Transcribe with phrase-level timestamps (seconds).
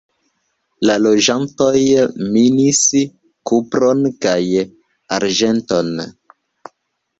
[0.89, 1.73] La loĝantoj
[2.37, 2.81] minis
[3.53, 4.41] kupron kaj
[5.21, 6.05] arĝenton.